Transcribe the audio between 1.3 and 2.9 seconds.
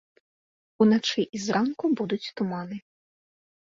і зранку будуць туманы.